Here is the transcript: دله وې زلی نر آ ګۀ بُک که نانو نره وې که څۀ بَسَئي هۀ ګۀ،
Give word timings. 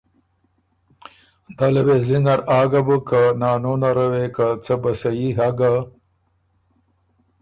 دله 1.57 1.81
وې 1.85 1.95
زلی 2.03 2.19
نر 2.25 2.39
آ 2.57 2.59
ګۀ 2.71 2.81
بُک 2.87 3.01
که 3.09 3.21
نانو 3.39 3.73
نره 3.81 4.05
وې 4.11 4.25
که 4.35 4.45
څۀ 4.63 4.75
بَسَئي 4.81 5.29
هۀ 5.37 5.49
ګۀ، 5.57 5.73